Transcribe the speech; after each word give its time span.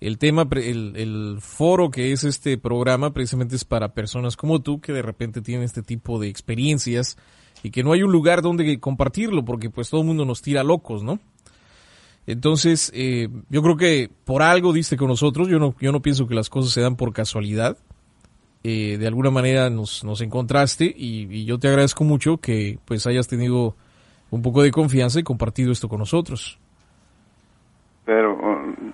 El 0.00 0.18
tema, 0.18 0.46
el, 0.52 0.94
el 0.96 1.38
foro 1.40 1.90
que 1.90 2.12
es 2.12 2.24
este 2.24 2.58
programa 2.58 3.12
precisamente 3.12 3.56
es 3.56 3.64
para 3.64 3.94
personas 3.94 4.36
como 4.36 4.60
tú 4.60 4.80
que 4.80 4.92
de 4.92 5.02
repente 5.02 5.40
tienen 5.40 5.64
este 5.64 5.82
tipo 5.82 6.18
de 6.18 6.28
experiencias 6.28 7.16
y 7.62 7.70
que 7.70 7.82
no 7.82 7.92
hay 7.92 8.02
un 8.02 8.12
lugar 8.12 8.42
donde 8.42 8.78
compartirlo 8.78 9.44
porque 9.44 9.70
pues 9.70 9.88
todo 9.88 10.02
el 10.02 10.06
mundo 10.06 10.24
nos 10.26 10.42
tira 10.42 10.62
locos, 10.62 11.02
¿no? 11.02 11.18
Entonces, 12.26 12.90
eh, 12.94 13.28
yo 13.48 13.62
creo 13.62 13.76
que 13.76 14.10
por 14.24 14.42
algo 14.42 14.72
diste 14.72 14.96
con 14.96 15.08
nosotros, 15.08 15.48
yo 15.48 15.58
no, 15.58 15.74
yo 15.80 15.92
no 15.92 16.02
pienso 16.02 16.26
que 16.26 16.34
las 16.34 16.50
cosas 16.50 16.72
se 16.72 16.80
dan 16.80 16.96
por 16.96 17.12
casualidad. 17.12 17.78
Eh, 18.64 18.96
de 18.98 19.06
alguna 19.06 19.30
manera 19.30 19.70
nos, 19.70 20.02
nos 20.02 20.20
encontraste 20.20 20.84
y, 20.86 21.28
y 21.30 21.44
yo 21.44 21.58
te 21.58 21.68
agradezco 21.68 22.02
mucho 22.02 22.38
que 22.38 22.80
pues 22.84 23.06
hayas 23.06 23.28
tenido 23.28 23.76
un 24.30 24.42
poco 24.42 24.62
de 24.62 24.72
confianza 24.72 25.20
y 25.20 25.22
compartido 25.22 25.70
esto 25.70 25.88
con 25.88 26.00
nosotros. 26.00 26.58
Pero, 28.04 28.36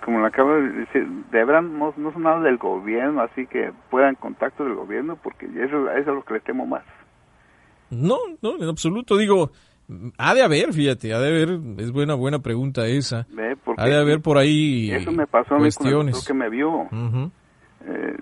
como 0.04 0.20
le 0.20 0.26
acabo 0.26 0.54
de 0.54 0.68
decir, 0.70 1.06
de 1.30 1.44
verdad 1.44 1.62
no, 1.62 1.92
no 1.96 2.12
son 2.12 2.22
nada 2.22 2.40
del 2.40 2.56
gobierno, 2.58 3.20
así 3.22 3.46
que 3.46 3.72
puedan 3.90 4.14
contacto 4.16 4.64
del 4.64 4.74
gobierno, 4.74 5.16
porque 5.22 5.46
eso, 5.46 5.90
eso 5.90 5.98
es 5.98 6.06
lo 6.06 6.22
que 6.24 6.34
le 6.34 6.40
temo 6.40 6.66
más. 6.66 6.82
No, 7.90 8.16
no, 8.42 8.56
en 8.62 8.68
absoluto. 8.68 9.16
Digo, 9.16 9.50
ha 10.18 10.34
de 10.34 10.42
haber, 10.42 10.72
fíjate, 10.72 11.12
ha 11.12 11.20
de 11.20 11.28
haber, 11.28 11.58
es 11.78 11.92
buena, 11.92 12.14
buena 12.14 12.38
pregunta 12.38 12.86
esa. 12.86 13.26
Ha 13.76 13.84
de 13.86 13.96
haber 14.00 14.20
por 14.20 14.38
ahí 14.38 14.90
eso 14.96 15.12
me 15.12 15.26
pasó 15.26 15.54
a 15.54 15.58
mí 15.58 15.64
con 15.76 15.86
el 16.08 16.26
que 16.26 16.34
me 16.34 16.48
vio. 16.48 16.88
Eh, 17.86 18.16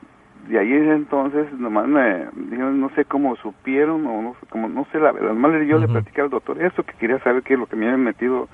de 0.49 0.59
ahí 0.59 0.73
entonces, 0.73 1.53
nomás 1.53 1.87
me 1.87 2.27
dijeron, 2.35 2.81
no 2.81 2.91
sé 2.97 3.05
cómo 3.05 3.37
supieron, 3.37 4.05
o 4.06 4.23
no 4.23 4.35
sé, 4.41 4.47
como, 4.49 4.69
no 4.69 4.85
sé 4.91 4.99
la 4.99 5.12
verdad. 5.12 5.35
Le- 5.35 5.67
yo 5.67 5.79
le 5.79 5.87
platicé 5.93 6.21
al 6.23 6.31
doctor 6.31 6.61
eso, 6.61 6.82
que 6.82 6.94
quería 6.94 7.19
saber 7.23 7.43
qué 7.44 7.55
es 7.55 7.61
lo 7.61 7.67
que 7.67 7.77
me 7.77 7.87
había 7.87 7.99
metido 7.99 8.49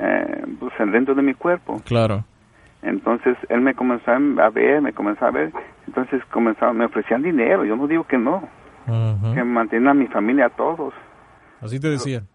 eh, 0.00 0.44
pues, 0.58 0.72
en 0.80 0.90
dentro 0.90 1.14
de 1.14 1.22
mi 1.22 1.34
cuerpo. 1.34 1.80
Claro. 1.84 2.24
Entonces 2.86 3.36
él 3.48 3.60
me 3.62 3.74
comenzó 3.74 4.12
a 4.12 4.50
ver, 4.50 4.80
me 4.80 4.92
comenzó 4.92 5.24
a 5.26 5.32
ver, 5.32 5.52
entonces 5.88 6.22
comenzaba, 6.30 6.72
me 6.72 6.84
ofrecían 6.84 7.20
dinero, 7.22 7.64
yo 7.64 7.74
no 7.74 7.88
digo 7.88 8.04
que 8.06 8.16
no, 8.16 8.48
que 9.34 9.42
mantiene 9.42 9.90
a 9.90 9.94
mi 9.94 10.06
familia 10.06 10.46
a 10.46 10.50
todos, 10.50 10.94
Así 11.60 11.80
te 11.80 11.88
decían. 11.90 12.28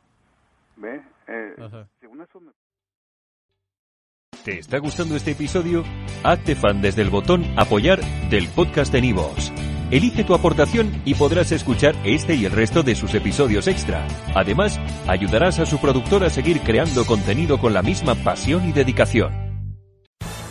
¿ve? 0.75 1.01
Eh, 1.27 1.55
Ajá. 1.57 1.87
según 2.01 2.21
eso 2.21 2.39
me- 2.41 2.51
¿Te 4.43 4.59
está 4.59 4.79
gustando 4.79 5.15
este 5.15 5.31
episodio? 5.31 5.83
Hazte 6.23 6.55
fan 6.55 6.81
desde 6.81 7.03
el 7.03 7.09
botón 7.11 7.43
Apoyar 7.57 7.99
del 8.29 8.47
podcast 8.49 8.91
de 8.91 9.01
Nivos. 9.01 9.53
Elige 9.91 10.23
tu 10.23 10.33
aportación 10.33 10.91
y 11.05 11.13
podrás 11.15 11.51
escuchar 11.51 11.95
este 12.03 12.33
y 12.35 12.45
el 12.45 12.51
resto 12.51 12.81
de 12.83 12.95
sus 12.95 13.13
episodios 13.13 13.67
extra. 13.67 14.05
Además, 14.35 14.79
ayudarás 15.07 15.59
a 15.59 15.65
su 15.65 15.79
productor 15.79 16.23
a 16.23 16.29
seguir 16.29 16.59
creando 16.61 17.05
contenido 17.05 17.57
con 17.59 17.73
la 17.73 17.81
misma 17.83 18.15
pasión 18.15 18.67
y 18.67 18.71
dedicación. 18.73 19.31